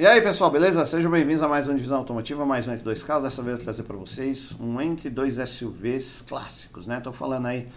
[0.00, 0.86] E aí pessoal, beleza?
[0.86, 3.24] Sejam bem-vindos a mais uma Divisão Automotiva, mais um Entre Dois Carros.
[3.24, 7.00] Dessa vez eu vou trazer para vocês um Entre Dois SUVs clássicos, né?
[7.00, 7.68] Tô falando aí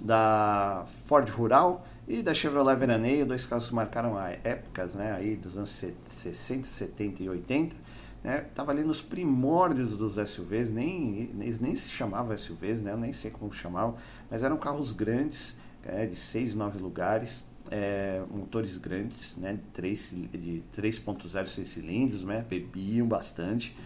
[0.00, 5.12] da Ford Rural e da Chevrolet Veraneio, dois carros que marcaram épocas, né?
[5.12, 5.68] Aí dos anos
[6.06, 7.76] 60, 70 e 80.
[8.24, 8.46] Né?
[8.54, 12.92] Tava ali nos primórdios dos SUVs, nem, nem se chamavam SUVs, né?
[12.92, 13.96] Eu nem sei como chamavam,
[14.30, 21.46] mas eram carros grandes, é, de 6, 9 lugares é, motores grandes, né, de 3.0
[21.46, 23.76] 6 cilindros, né, bebiam bastante.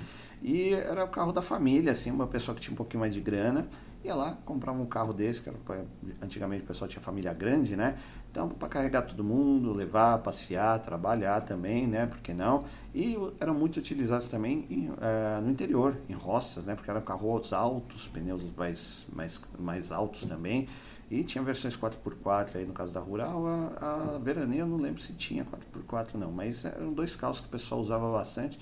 [0.43, 3.21] E era o carro da família, assim, uma pessoa que tinha um pouquinho mais de
[3.21, 3.67] grana,
[4.05, 5.87] ia lá, comprava um carro desse, que era,
[6.21, 7.98] antigamente o pessoal tinha família grande, né?
[8.31, 12.05] Então, para carregar todo mundo, levar, passear, trabalhar também, né?
[12.05, 12.65] Por que não?
[12.95, 16.75] E eram muito utilizados também em, é, no interior, em roças, né?
[16.75, 20.69] Porque eram carros altos, pneus mais, mais, mais altos também.
[21.11, 25.01] E tinha versões 4x4 aí no caso da Rural, a, a Veraneia eu não lembro
[25.01, 28.59] se tinha 4x4 não, mas eram dois carros que o pessoal usava bastante,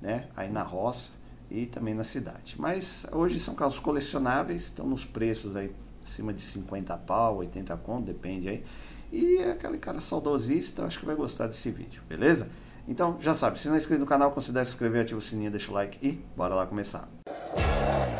[0.00, 0.28] né?
[0.36, 1.10] Aí na roça
[1.50, 2.56] e também na cidade.
[2.58, 5.72] Mas hoje são carros colecionáveis, estão nos preços aí
[6.04, 8.64] acima de 50 pau, 80 conto, depende aí.
[9.10, 12.50] E é aquele cara saudosista, acho que vai gostar desse vídeo, beleza?
[12.86, 15.50] Então já sabe, se não é inscrito no canal, considere se inscrever, ativa o sininho,
[15.50, 17.08] deixa o like e bora lá começar.
[17.58, 18.17] pessoal,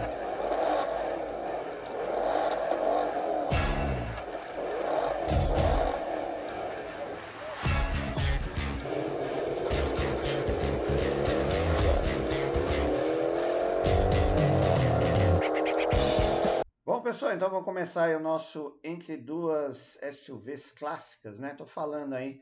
[17.98, 21.52] começar o nosso entre duas SUVs clássicas, né?
[21.52, 22.41] Tô falando aí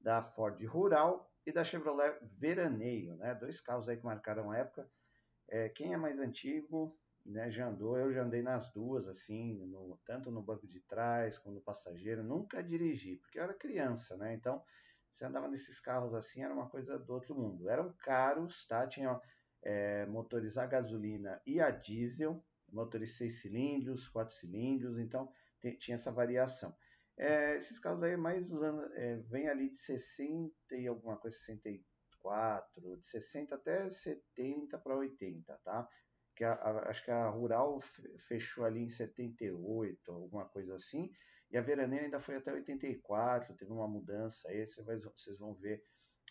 [0.00, 3.34] da Ford Rural e da Chevrolet Veraneio, né?
[3.34, 4.90] Dois carros aí que marcaram a época.
[5.46, 10.00] É, quem é mais antigo, né, já andou, eu já andei nas duas, assim, no,
[10.06, 14.32] tanto no banco de trás como no passageiro, nunca dirigi, porque eu era criança, né?
[14.32, 14.64] Então,
[15.10, 17.68] você andava nesses carros assim, era uma coisa do outro mundo.
[17.68, 18.86] Eram caros, tá?
[18.86, 19.20] Tinham
[19.62, 22.42] é, motores a gasolina e a diesel,
[22.74, 25.30] motores seis cilindros, quatro cilindros, então
[25.78, 26.76] tinha essa variação.
[27.16, 31.36] É, esses carros aí mais dos anos, é, vem ali de 60 e alguma coisa,
[31.36, 35.88] 64, de 60 até 70 para 80, tá?
[36.34, 37.80] Que a, a, acho que a Rural
[38.26, 41.10] fechou ali em 78, alguma coisa assim,
[41.50, 45.84] e a Veraneia ainda foi até 84, teve uma mudança aí, vocês vão ver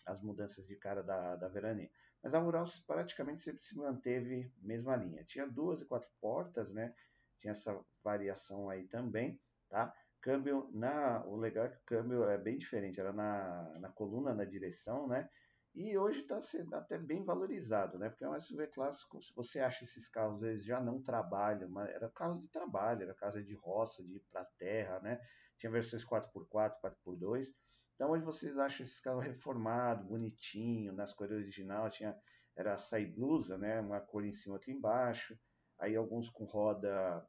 [0.06, 1.90] as mudanças de cara da, da Veraneia.
[2.22, 5.24] Mas a Mural praticamente sempre se manteve mesma linha.
[5.24, 6.94] Tinha duas e quatro portas, né?
[7.38, 9.94] Tinha essa variação aí também, tá?
[10.20, 14.32] Câmbio na, o legal é que o câmbio é bem diferente, era na, na coluna
[14.32, 15.28] na direção, né?
[15.74, 18.08] E hoje está sendo até bem valorizado, né?
[18.08, 21.90] Porque é um SUV clássico, se você acha esses carros, eles já não trabalham, mas
[21.90, 25.20] era carro de trabalho, era carro de roça, de ir para terra, né?
[25.58, 27.52] Tinha versões 4x4, 4x2,
[27.94, 32.16] então hoje vocês acham esse carro reformado, bonitinho, nas cores original, tinha
[32.56, 35.38] era a blusa, né, uma cor em cima, outra embaixo.
[35.78, 37.26] Aí alguns com roda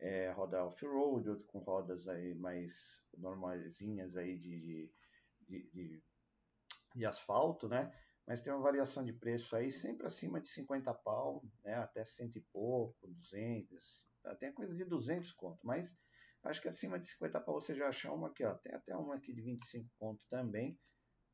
[0.00, 4.92] é, roda off-road, outros com rodas aí mais normalzinhas aí de,
[5.40, 6.02] de, de,
[6.94, 7.92] de, asfalto, né?
[8.26, 11.74] Mas tem uma variação de preço aí sempre acima de 50 pau, né?
[11.74, 14.06] Até cento e pouco, 200,
[14.38, 15.96] tem coisa de 200 conto, mas
[16.48, 18.54] Acho que acima de 50 para você já achar uma aqui, ó.
[18.54, 20.80] Tem até uma aqui de 25 pontos também,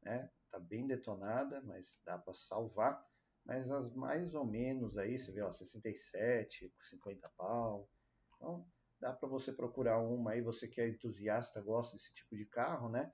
[0.03, 0.29] né?
[0.51, 3.01] Tá bem detonada, mas dá para salvar.
[3.45, 7.89] Mas as mais ou menos aí, você vê, ó, 67, 50 pau.
[8.35, 8.67] Então,
[8.99, 12.89] dá para você procurar uma aí, você que é entusiasta, gosta desse tipo de carro,
[12.89, 13.13] né?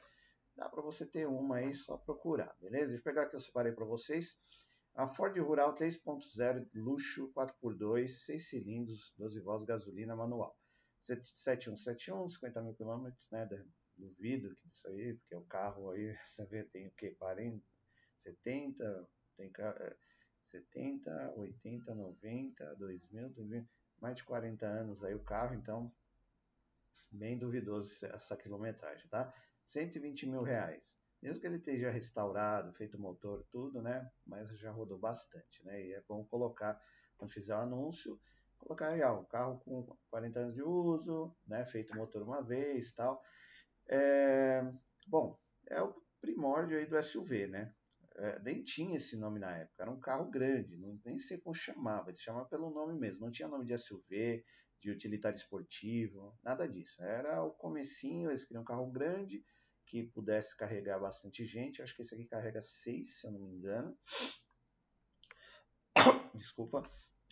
[0.57, 2.89] Dá para você ter uma aí, só procurar, beleza?
[2.89, 4.39] Deixa eu pegar aqui, eu separei para vocês.
[4.95, 10.57] A Ford Rural 3.0 luxo 4x2, 6 cilindros, 12 volts, gasolina manual.
[11.05, 13.49] 7171, 50 mil quilômetros, né?
[13.97, 17.11] Duvido que isso aí, porque o carro aí, você vê, tem o que?
[17.13, 17.65] 40,
[18.23, 19.53] 70, tem
[20.43, 23.69] 70, 80, 90, 2000, 2000,
[24.01, 25.93] mais de 40 anos aí o carro, então
[27.11, 29.33] bem duvidoso essa quilometragem, tá?
[29.67, 30.95] 120 mil reais.
[31.23, 34.11] Mesmo que ele esteja restaurado, feito motor, tudo, né?
[34.25, 35.85] Mas já rodou bastante, né?
[35.85, 36.81] E é bom colocar,
[37.17, 38.19] quando fizer o anúncio,
[38.61, 43.23] colocar ó, um carro com 40 anos de uso, né, feito motor uma vez tal.
[43.89, 44.63] É,
[45.07, 47.75] bom, é o primórdio aí do SUV, né?
[48.17, 51.55] É, nem tinha esse nome na época, era um carro grande, não, nem sei como
[51.55, 54.45] chamava, ele chamava pelo nome mesmo, não tinha nome de SUV,
[54.81, 57.03] de utilitário esportivo, nada disso.
[57.03, 59.45] Era o comecinho, eles queriam um carro grande,
[59.87, 63.49] que pudesse carregar bastante gente, acho que esse aqui carrega seis, se eu não me
[63.49, 63.97] engano.
[66.35, 66.83] Desculpa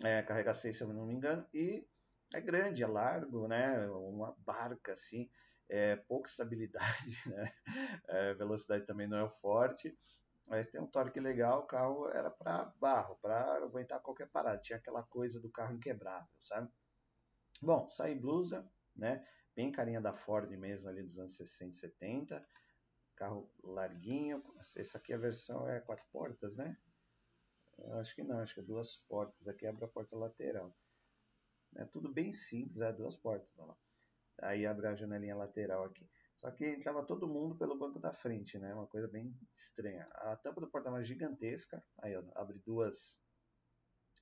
[0.05, 1.87] é, carrega 6, se eu não me engano, e
[2.35, 3.89] é grande, é largo, né?
[3.91, 5.29] Uma barca assim,
[5.69, 7.53] é, pouca estabilidade, né?
[8.09, 9.97] É, velocidade também não é forte.
[10.47, 14.61] Mas tem um torque legal, o carro era para barro, para aguentar qualquer parada.
[14.62, 16.71] Tinha aquela coisa do carro inquebrável, sabe?
[17.61, 18.67] Bom, saí blusa,
[18.97, 19.27] né?
[19.55, 22.49] Bem carinha da Ford mesmo ali dos anos 60 e 70.
[23.15, 24.43] Carro larguinho.
[24.77, 26.79] Essa aqui é a versão é quatro portas, né?
[27.99, 29.47] Acho que não, acho que é duas portas.
[29.49, 30.75] Aqui abre a porta lateral.
[31.77, 33.57] É tudo bem simples, é duas portas.
[33.59, 33.77] Ó.
[34.43, 36.09] Aí abre a janelinha lateral aqui.
[36.37, 38.73] Só que entrava todo mundo pelo banco da frente, né?
[38.73, 40.07] Uma coisa bem estranha.
[40.13, 41.85] A tampa do porta-malas é gigantesca.
[42.01, 43.21] Aí ó, abre duas,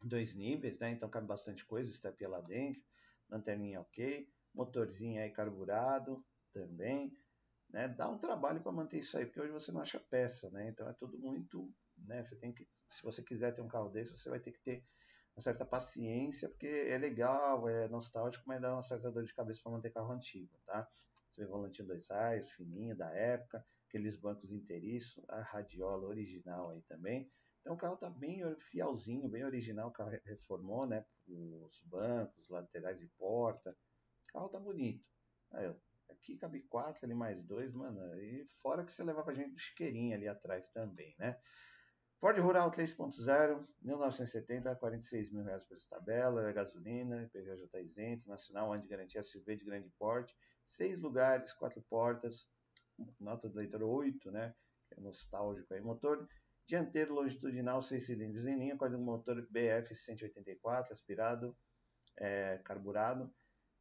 [0.03, 0.93] dois níveis, né?
[0.93, 2.83] Então cabe bastante coisa, step lá dentro.
[3.29, 4.29] Lanterninha ok.
[4.55, 7.13] Motorzinho aí carburado também.
[7.69, 7.89] Né?
[7.89, 10.69] Dá um trabalho para manter isso aí, porque hoje você não acha peça, né?
[10.71, 12.23] Então é tudo muito, né?
[12.23, 14.85] Você tem que, se você quiser ter um carro desse, você vai ter que ter
[15.37, 19.61] uma certa paciência, porque é legal, é nostálgico, mas dá uma certa dor de cabeça
[19.63, 20.89] para manter carro antigo, tá?
[21.31, 26.81] Você vê volantinho dois raios, fininho, da época, aqueles bancos inteiriços, a radiola original aí
[26.83, 27.31] também.
[27.61, 31.05] Então o carro tá bem fielzinho, bem original, o carro reformou, né?
[31.27, 33.77] Os bancos, laterais de porta.
[34.29, 35.05] O carro tá bonito.
[35.53, 35.75] Aí,
[36.09, 38.01] aqui cabe quatro, ali mais dois, mano.
[38.21, 41.39] E fora que você levava gente do chiqueirinho ali atrás também, né?
[42.19, 48.73] Ford Rural 3.0, 1970, 46 mil reais por tabela, é gasolina, IPVA está isento, nacional,
[48.73, 50.35] ano de garantia SUV de grande porte,
[50.65, 52.49] seis lugares, quatro portas,
[53.21, 54.55] nota do leitor 8, né?
[54.89, 56.27] Que é nostálgico aí, motor
[56.67, 61.57] dianteiro longitudinal, seis cilindros em linha, um motor BF 184, aspirado,
[62.19, 63.33] é, carburado.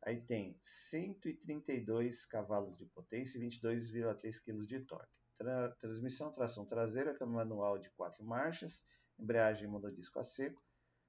[0.04, 5.25] Aí tem 132 cavalos de potência e 22,3 kg de torque.
[5.38, 8.84] Tra transmissão tração traseira, câmbio manual de quatro marchas,
[9.20, 10.64] embreagem monodisco a seco,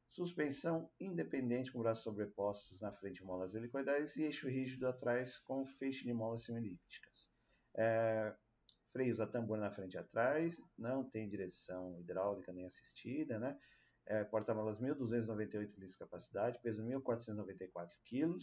[0.08, 6.04] suspensão independente com braços sobrepostos na frente molas helicoidais e eixo rígido atrás com feixe
[6.04, 7.28] de molas semilípticas.
[7.76, 8.34] É,
[8.92, 13.58] freios a tambor na frente e atrás, não tem direção hidráulica nem assistida, né?
[14.06, 18.36] É, Porta-malas 1.298 litros de capacidade, peso 1.494 kg,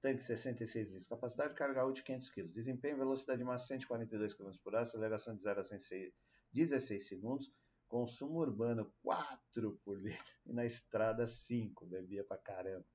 [0.00, 4.74] tanque 66 litros de capacidade, carga útil 500 kg, desempenho, velocidade máxima 142 km por
[4.74, 6.14] hora, aceleração de 0 a 106,
[6.52, 7.52] 16 segundos,
[7.88, 12.86] consumo urbano 4 por litro e na estrada 5, bebia pra caramba.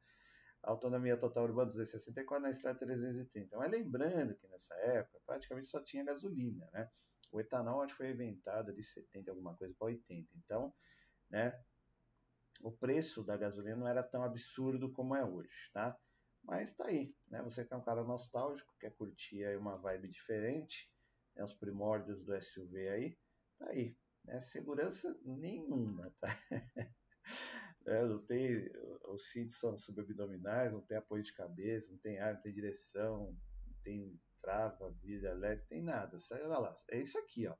[0.61, 3.57] Autonomia total urbana 264, na estrada 330.
[3.57, 6.89] Mas lembrando que nessa época praticamente só tinha gasolina, né?
[7.31, 10.29] O etanol acho foi inventado de 70 alguma coisa para 80.
[10.35, 10.73] Então,
[11.29, 11.57] né,
[12.61, 15.97] o preço da gasolina não era tão absurdo como é hoje, tá?
[16.49, 17.43] Mas tá aí, né?
[17.43, 20.91] Você que é um cara nostálgico, quer curtir aí uma vibe diferente,
[21.35, 21.43] né?
[21.43, 23.17] os primórdios do SUV aí,
[23.59, 23.95] tá aí.
[24.25, 24.39] Né?
[24.39, 26.27] Segurança nenhuma, tá?
[27.85, 28.67] é, não tem,
[29.09, 33.37] os cintos são subabdominais, não tem apoio de cabeça, não tem ar, não tem direção,
[33.67, 36.17] não tem trava, vida elétrica, tem nada.
[36.17, 36.75] Sai lá.
[36.89, 37.55] É isso aqui, ó.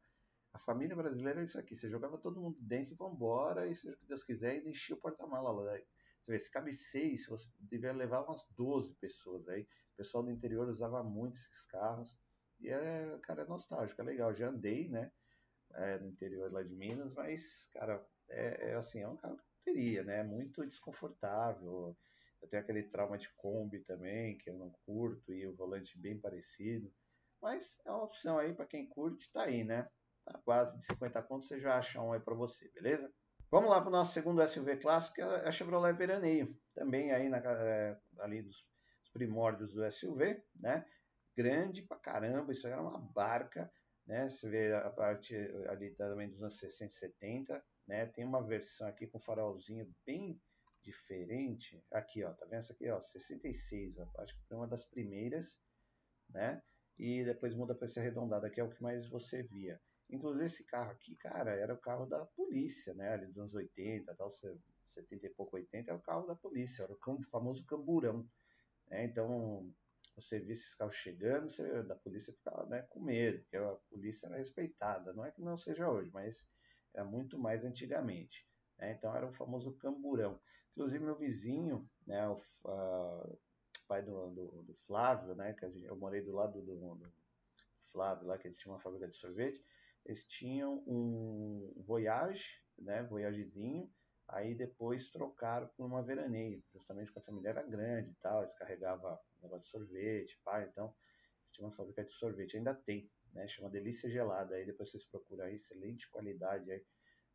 [0.52, 1.76] A família brasileira é isso aqui.
[1.76, 4.96] Você jogava todo mundo dentro e vambora, e seja o que Deus quiser, e enchia
[4.96, 5.80] o porta-mala lá.
[6.21, 9.63] Você vê, se cabe seis, você deveria levar umas 12 pessoas aí.
[9.94, 12.18] O pessoal do interior usava muito esses carros.
[12.60, 14.33] E é, cara, é nostálgico, é legal.
[14.33, 15.12] Já andei, né?
[15.74, 19.44] É, no interior lá de Minas, mas, cara, é, é assim, é um carro que
[19.44, 20.24] eu teria, né?
[20.24, 21.95] Muito desconfortável.
[22.42, 26.19] Eu tenho aquele trauma de Kombi também, que eu não curto, e o volante bem
[26.19, 26.94] parecido.
[27.42, 29.89] Mas é uma opção aí para quem curte, tá aí, né?
[30.25, 33.13] Tá quase de 50 contos, você já acha um aí para você, beleza?
[33.51, 36.56] Vamos lá para o nosso segundo SUV clássico, é a Chevrolet Veraneio.
[36.76, 38.64] Também aí na, é, ali dos
[39.12, 40.85] primórdios do SUV, né?
[41.35, 43.71] Grande pra caramba, isso era uma barca,
[44.06, 44.30] né?
[44.30, 45.35] Você vê a parte
[45.68, 48.06] ali também dos anos 60 e 70, né?
[48.06, 50.40] Tem uma versão aqui com farolzinho bem
[50.83, 51.83] diferente.
[51.92, 55.59] Aqui, ó, tá vendo essa aqui, ó, 66, ó, acho que foi uma das primeiras,
[56.30, 56.62] né?
[57.00, 59.81] E depois muda para esse arredondado aqui, é o que mais você via.
[60.09, 63.13] Inclusive esse carro aqui, cara, era o carro da polícia, né?
[63.13, 66.94] Ali dos anos 80, tal, 70 e pouco, 80, é o carro da polícia, era
[66.94, 68.28] o famoso camburão.
[68.87, 69.06] Né?
[69.06, 69.71] Então,
[70.16, 74.28] você via esses carros chegando, você, da polícia ficava né, com medo, porque a polícia
[74.28, 75.13] era respeitada.
[75.13, 76.49] Não é que não seja hoje, mas
[76.94, 78.47] era muito mais antigamente.
[78.80, 78.94] Né?
[78.94, 80.39] Então, era o famoso camburão.
[80.71, 83.30] Inclusive, meu vizinho, né, o a,
[83.87, 87.13] pai do, do, do, Flávio, né, que gente, eu morei do lado do, do
[87.92, 89.63] Flávio, lá que eles tinham uma fábrica de sorvete,
[90.06, 93.92] eles tinham um Voyage, né, Voyagezinho,
[94.28, 98.54] aí depois trocaram por uma veraneio, justamente porque a família era grande e tal, eles
[98.54, 100.94] carregavam negócio de sorvete, pá, então
[101.40, 105.06] eles tinham uma fábrica de sorvete, ainda tem, né, chama Delícia Gelada, aí depois vocês
[105.06, 106.86] procuram aí, excelente qualidade aí,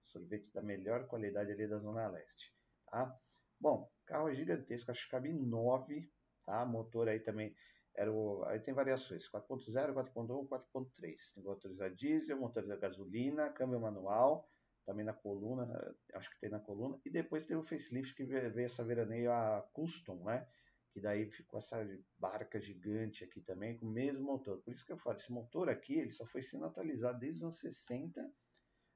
[0.05, 2.55] sorvete da melhor qualidade ali da Zona Leste,
[2.87, 3.19] tá?
[3.59, 6.11] Bom, carro é gigantesco, acho que cabe 9,
[6.45, 6.65] tá?
[6.67, 7.55] Motor aí também
[7.97, 11.35] era o, aí tem variações, 4.0, 4.1, 4.3.
[11.35, 14.49] Tem motores diesel, motores gasolina, câmbio manual,
[14.85, 17.01] também na coluna, acho que tem na coluna.
[17.05, 20.47] E depois tem o facelift que veio essa veraneio a custom, né?
[20.93, 21.87] Que daí ficou essa
[22.19, 24.59] barca gigante aqui também com o mesmo motor.
[24.59, 27.43] Por isso que eu falo, esse motor aqui, ele só foi sendo atualizado desde os
[27.43, 28.33] anos 60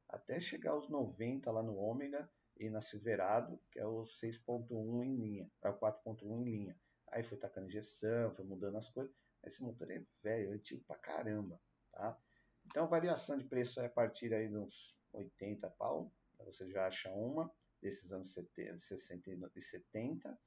[0.08, 5.16] até chegar aos 90 lá no Ômega e na Silverado, que é o 6.1 em
[5.16, 6.76] linha, é o 4.1 em linha.
[7.12, 9.14] Aí foi tacando injeção, foi mudando as coisas.
[9.44, 11.60] Esse motor é velho, é antigo pra caramba,
[11.92, 12.18] tá?
[12.66, 16.12] Então, variação de preço é a partir aí dos 80 pau,
[16.44, 17.50] você já acha uma,
[17.80, 20.38] desses anos 70, 60 e 70,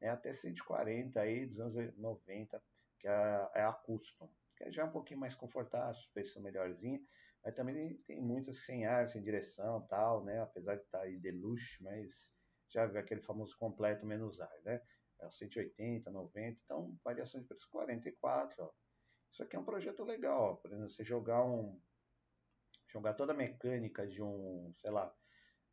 [0.00, 2.62] né, até 140 aí dos anos 90,
[2.98, 7.00] que é a, é a Custom, que é já um pouquinho mais confortável, suspensão melhorzinha,
[7.44, 11.18] mas também tem muitas sem ar, sem direção tal, né, apesar de estar tá aí
[11.18, 12.32] deluxe, mas
[12.68, 14.80] já viu aquele famoso completo menos ar, né,
[15.26, 18.70] é 180, 90, então variação de preço 44, ó.
[19.32, 20.54] Isso aqui é um projeto legal, ó.
[20.56, 21.80] por exemplo, você jogar um
[22.88, 25.14] jogar toda a mecânica de um, sei lá,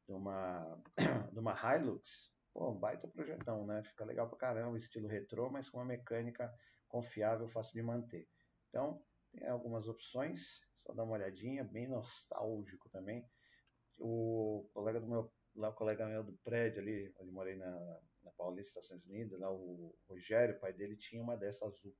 [0.07, 0.81] de uma
[1.33, 3.83] de uma Hilux, pô, um baita projetão, né?
[3.83, 6.53] Fica legal pra caramba, estilo retrô, mas com uma mecânica
[6.87, 8.27] confiável, fácil de manter.
[8.69, 13.25] Então, tem algumas opções, só dá uma olhadinha, bem nostálgico também.
[13.97, 18.35] O colega do meu, lá o colega meu do prédio ali, onde morei na, na
[18.37, 21.95] Paulista, Estações Unidas, lá o Rogério, pai dele, tinha uma dessa azul.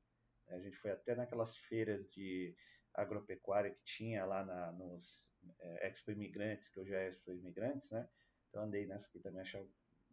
[0.50, 2.55] A gente foi até naquelas feiras de
[2.93, 8.07] agropecuária que tinha lá na, nos é, Expo Imigrantes, que hoje é Expo Imigrantes, né?
[8.50, 9.67] Então andei nessa aqui também, achei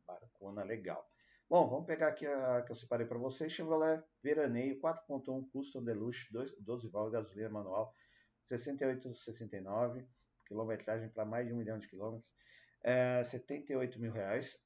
[0.06, 1.08] barcona legal.
[1.48, 3.52] Bom, vamos pegar aqui a que eu separei para vocês.
[3.52, 7.94] Chevrolet Veraneio 4.1 Custom Deluxe 12 válvulas gasolina manual
[8.50, 10.06] 68,69
[10.46, 12.28] quilometragem para mais de um milhão de quilômetros
[12.82, 14.60] é, 78 mil reais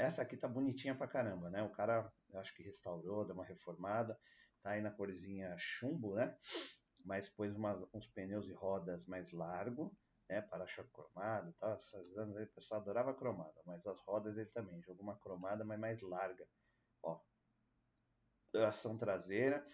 [0.00, 1.62] essa aqui tá bonitinha pra caramba, né?
[1.62, 4.18] O cara, acho que restaurou, deu uma reformada,
[4.62, 6.38] tá aí na corzinha chumbo, né?
[7.04, 9.96] Mas pôs umas, uns pneus e rodas mais largo,
[10.28, 10.40] né?
[10.40, 11.74] Para-choque cromado, tá?
[11.74, 15.64] Esses anos aí o pessoal adorava cromada, mas as rodas ele também jogou uma cromada,
[15.64, 16.48] mas mais larga,
[17.02, 17.20] ó.
[18.50, 19.66] Tração traseira,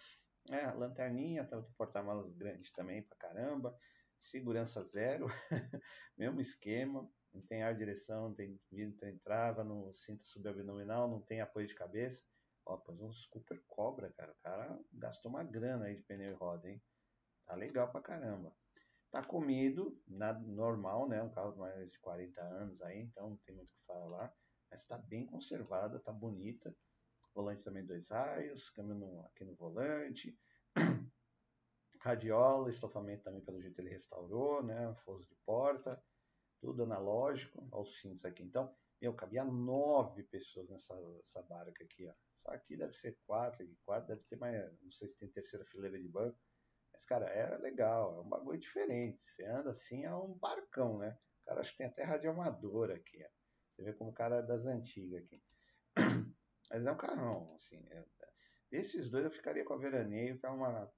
[0.51, 1.61] é, lanterninha, tá?
[1.77, 3.77] Porta-malas grande também pra caramba,
[4.19, 5.27] segurança zero,
[6.17, 11.21] mesmo esquema, não tem ar direção, não tem vidro, tem trava, no cinto subabdominal, não
[11.21, 12.23] tem apoio de cabeça.
[12.65, 14.31] Ó, pôs um Cooper Cobra, cara.
[14.31, 16.81] O cara gastou uma grana aí de pneu e roda, hein?
[17.45, 18.53] Tá legal pra caramba.
[19.11, 21.21] Tá comido, nada normal, né?
[21.21, 24.35] Um carro de mais de 40 anos aí, então não tem muito o que falar.
[24.69, 26.75] Mas tá bem conservada, tá bonita.
[27.33, 30.37] Volante também dois raios, câmbio no, aqui no volante.
[32.01, 34.93] Radiola, estofamento também pelo jeito ele restaurou, né?
[35.05, 36.01] Forro de porta
[36.59, 38.43] tudo analógico, aos cintos aqui.
[38.43, 42.13] Então, meu, cabia nove pessoas nessa, barca aqui, ó.
[42.41, 45.65] Só aqui deve ser quatro, aqui quatro, deve ter mais, não sei se tem terceira
[45.65, 46.39] fileira de banco.
[46.91, 49.21] Mas, cara, é legal, é um bagulho diferente.
[49.21, 51.17] Você anda assim, é um barcão, né?
[51.41, 53.29] O cara acho que tem até radioamador aqui, ó.
[53.71, 55.43] Você vê como o cara é das antigas aqui.
[56.69, 57.85] Mas é um carrão, assim.
[57.91, 58.05] É...
[58.69, 60.91] Desses dois eu ficaria com a Veraneio, que é uma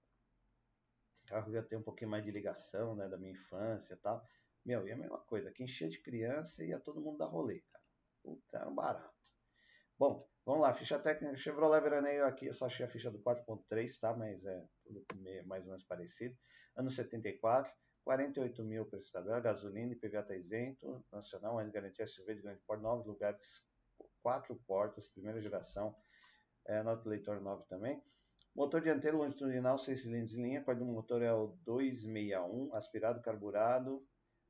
[1.30, 4.26] carro que já tem um pouquinho mais de ligação, né, da minha infância e tal.
[4.70, 7.62] Meu, e a mesma coisa, que enchia de criança e ia todo mundo dar rolê,
[7.62, 7.84] cara.
[8.22, 9.18] Puta, era um barato.
[9.98, 14.00] Bom, vamos lá, ficha técnica Chevrolet Veraneio aqui, eu só achei a ficha do 4.3,
[14.00, 14.16] tá?
[14.16, 15.04] Mas é tudo
[15.48, 16.38] mais ou menos parecido.
[16.76, 17.74] Ano 74,
[18.04, 22.84] 48 mil preço tabela, gasolina, IPVA tá isento, nacional, ainda garantia SUV de grande porte,
[22.84, 23.66] novos lugares,
[24.22, 25.96] quatro portas, primeira geração,
[26.68, 28.04] é, nota leitor 9 também.
[28.54, 34.08] Motor dianteiro longitudinal, 6 cilindros em linha, do motor é o 261, aspirado, carburado,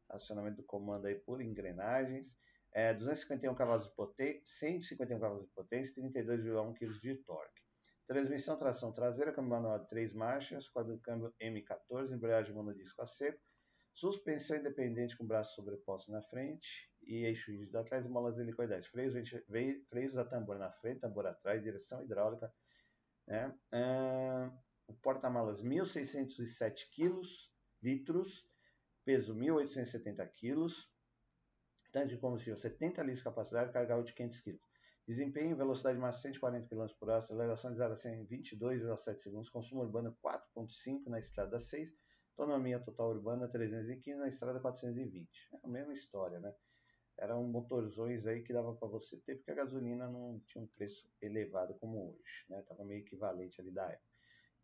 [0.09, 2.35] acionamento do comando aí por engrenagens,
[2.73, 7.61] é, 251 cavalos de potência, 151 cavalos de potência, 32,1 kg de torque.
[8.07, 13.39] Transmissão, tração traseira, câmbio manual de 3 marchas, quadro câmbio M14, embreagem monodisco a seco,
[13.93, 19.13] suspensão independente com braço sobreposto na frente e eixo rígido atrás molas helicoidais, freios,
[19.89, 22.51] freios a tambor na frente, tambor atrás, direção hidráulica,
[23.27, 23.55] né?
[24.87, 28.48] O porta-malas 1.607 quilos, litros,
[29.09, 30.67] peso 1.870 kg,
[31.91, 34.59] tanque de combustível 70 litros de capacidade, carga de 500 kg.
[35.07, 39.49] Desempenho, velocidade máxima 140 km por hora, aceleração de 0 a 100 em 22,7 segundos,
[39.49, 41.97] consumo urbano 4,5 na estrada 6,
[42.37, 45.27] autonomia total urbana 315 na estrada 420.
[45.53, 46.53] É a mesma história, né?
[47.17, 51.11] Eram motorzões aí que dava para você ter, porque a gasolina não tinha um preço
[51.19, 52.61] elevado como hoje, né?
[52.61, 54.07] Tava meio equivalente ali da época.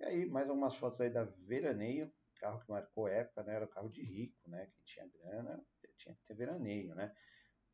[0.01, 3.55] E aí, mais algumas fotos aí da Veraneio, carro que marcou época, né?
[3.55, 4.67] Era o carro de rico, né?
[4.67, 5.65] Quem tinha grana
[5.97, 7.15] tinha que ter veraneio, né?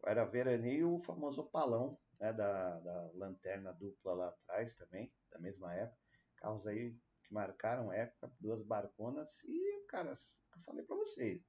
[0.06, 5.74] era veraneio o famoso palão, né, da, da lanterna dupla lá atrás também, da mesma
[5.74, 6.00] época.
[6.38, 11.44] Carros aí que marcaram época, duas barconas e, cara, eu falei para vocês,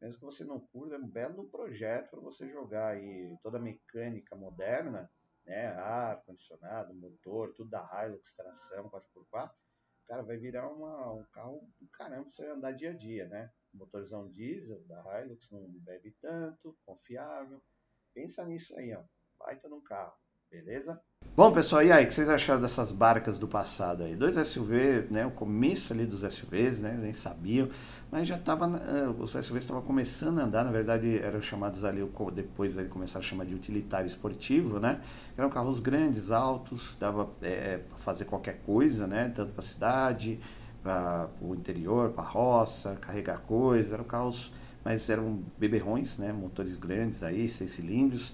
[0.00, 3.62] mesmo que você não curta, é um belo projeto para você jogar aí toda a
[3.62, 5.10] mecânica moderna,
[5.46, 9.52] né, ar, condicionado, motor, tudo da Hilux, tração, 4x4,
[10.06, 13.50] cara, vai virar uma, um carro do caramba você andar dia a dia, né?
[13.72, 17.62] Motorzão diesel da Hilux, não bebe tanto, confiável.
[18.12, 19.02] Pensa nisso aí, ó.
[19.38, 20.16] Baita no carro,
[20.54, 21.00] beleza?
[21.36, 24.14] Bom, pessoal, e aí, o que vocês acharam dessas barcas do passado aí?
[24.14, 25.26] Dois SUV, né?
[25.26, 26.96] O começo ali dos SUVs, né?
[26.96, 27.68] Nem sabiam,
[28.08, 32.08] mas já estava, uh, os SUVs estavam começando a andar, na verdade eram chamados ali,
[32.32, 35.00] depois ali começaram a chamar de utilitário esportivo, né?
[35.36, 39.32] Eram carros grandes, altos, dava é, fazer qualquer coisa, né?
[39.34, 40.38] Tanto para a cidade,
[40.84, 44.52] para o interior, para a roça, carregar coisas, eram carros,
[44.84, 46.32] mas eram beberrões, né?
[46.32, 48.32] Motores grandes aí, seis cilindros.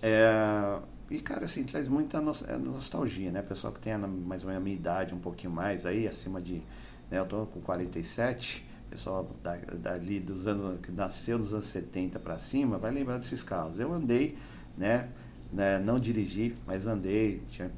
[0.00, 0.78] É,
[1.10, 3.42] e, cara, assim, traz muita é, nostalgia, né?
[3.42, 6.62] Pessoal que tem mais ou menos a minha idade, um pouquinho mais aí, acima de.
[7.10, 10.78] Né, eu tô com 47, pessoal da, dali dos anos.
[10.80, 13.80] que nasceu dos anos 70 para cima, vai lembrar desses carros.
[13.80, 14.38] Eu andei,
[14.78, 15.08] né?
[15.52, 17.72] né não dirigi, mas andei, tinha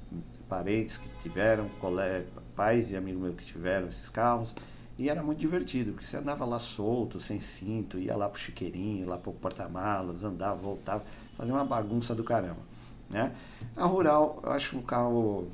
[0.46, 1.70] parentes que tiveram,
[2.54, 4.54] pais e amigos meus que tiveram esses carros.
[4.98, 8.98] E era muito divertido, porque você andava lá solto, sem cinto, ia lá pro chiqueirinho,
[8.98, 11.02] ia lá pro porta-malas, andava, voltava,
[11.34, 12.71] fazia uma bagunça do caramba.
[13.12, 13.32] Né?
[13.76, 15.48] A Rural, eu acho que o carro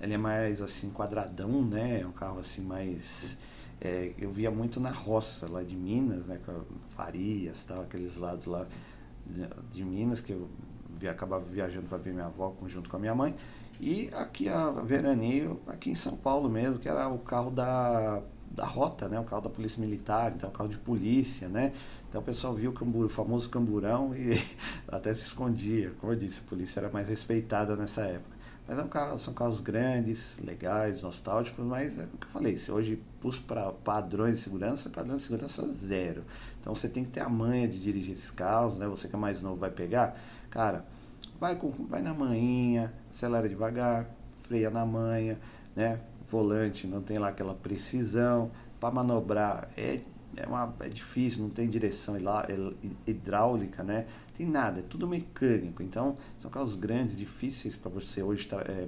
[0.00, 2.00] ele é mais assim quadradão, né?
[2.02, 3.36] É um carro assim mais
[3.80, 6.38] é, eu via muito na roça lá de Minas, né?
[6.44, 6.62] Com
[6.94, 8.66] Farias, tal, aqueles lados lá
[9.72, 10.48] de Minas que eu
[10.98, 13.34] via, acabava viajando para ver minha avó junto com a minha mãe.
[13.80, 18.64] E aqui a veraneio, aqui em São Paulo mesmo, que era o carro da, da
[18.64, 19.18] rota, né?
[19.20, 21.72] O carro da polícia militar, então o carro de polícia, né?
[22.08, 24.42] Então o pessoal viu o, cambur, o famoso camburão e
[24.88, 25.92] até se escondia.
[26.00, 28.40] Como eu disse, a polícia era mais respeitada nessa época.
[28.66, 32.56] Mas é um carro, são carros grandes, legais, nostálgicos, mas é o que eu falei,
[32.56, 36.22] se hoje pus para padrões de segurança, padrão de segurança zero.
[36.60, 38.86] Então você tem que ter a manha de dirigir esses carros, né?
[38.86, 40.16] Você que é mais novo vai pegar,
[40.50, 40.84] cara,
[41.40, 44.06] vai, com, vai na manhinha, acelera devagar,
[44.44, 45.38] freia na manha,
[45.74, 46.00] né?
[46.30, 50.00] Volante não tem lá aquela precisão, para manobrar é
[50.36, 52.16] é, uma, é difícil, não tem direção
[53.06, 54.06] hidráulica, né?
[54.36, 55.82] Tem nada, é tudo mecânico.
[55.82, 58.86] Então, são carros grandes, difíceis para você hoje é,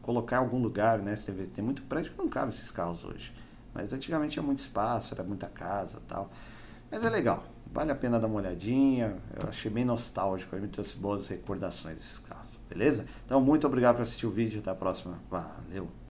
[0.00, 1.16] colocar em algum lugar, né?
[1.16, 3.34] Você vê, tem muito prédio que não cabe esses carros hoje.
[3.72, 6.30] Mas antigamente tinha muito espaço, era muita casa tal.
[6.90, 9.16] Mas é legal, vale a pena dar uma olhadinha.
[9.34, 13.04] Eu achei bem nostálgico, me trouxe boas recordações desses carros, beleza?
[13.26, 15.18] Então, muito obrigado por assistir o vídeo, até a próxima.
[15.28, 16.03] Valeu!